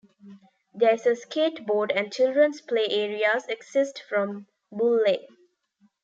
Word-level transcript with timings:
There 0.73 0.95
is 0.95 1.05
a 1.05 1.11
skateboard 1.11 1.91
and 1.95 2.11
children's 2.11 2.59
play 2.59 2.87
areas, 2.89 3.45
accessed 3.45 3.99
from 4.09 4.47
Bull 4.71 4.99
Lane. 5.05 5.27